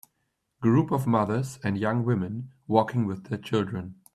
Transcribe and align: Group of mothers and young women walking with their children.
Group 0.61 0.89
of 0.89 1.05
mothers 1.05 1.59
and 1.63 1.77
young 1.77 2.03
women 2.03 2.49
walking 2.65 3.05
with 3.05 3.25
their 3.25 3.37
children. 3.37 4.01